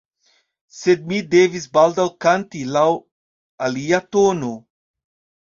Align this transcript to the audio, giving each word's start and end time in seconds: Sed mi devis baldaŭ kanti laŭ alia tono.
Sed 0.77 1.03
mi 1.11 1.19
devis 1.33 1.67
baldaŭ 1.79 2.07
kanti 2.27 2.63
laŭ 2.77 2.87
alia 3.69 4.03
tono. 4.19 4.53